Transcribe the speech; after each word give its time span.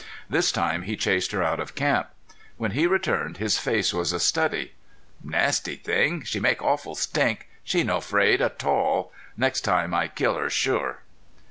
This 0.27 0.51
time 0.51 0.81
he 0.81 0.95
chased 0.97 1.31
her 1.31 1.43
out 1.43 1.59
of 1.59 1.75
camp. 1.75 2.07
When 2.57 2.71
he 2.71 2.87
returned 2.87 3.37
his 3.37 3.59
face 3.59 3.93
was 3.93 4.11
a 4.11 4.19
study: 4.19 4.71
"Nashty 5.23 5.75
thing! 5.79 6.23
She 6.23 6.39
make 6.39 6.59
awful 6.59 6.95
stink! 6.95 7.47
She 7.63 7.83
no 7.83 8.01
'fraid 8.01 8.41
a 8.41 8.49
tall. 8.49 9.13
Next 9.37 9.61
time 9.61 9.93
I 9.93 10.07
kill 10.07 10.37
her 10.39 10.49
sure!" 10.49 11.03